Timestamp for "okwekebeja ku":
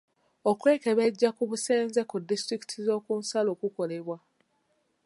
0.49-1.43